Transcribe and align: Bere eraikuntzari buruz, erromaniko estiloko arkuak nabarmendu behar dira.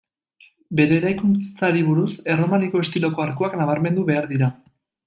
Bere 0.79 0.97
eraikuntzari 1.01 1.85
buruz, 1.91 2.09
erromaniko 2.37 2.85
estiloko 2.87 3.29
arkuak 3.29 3.61
nabarmendu 3.63 4.09
behar 4.15 4.33
dira. 4.35 4.53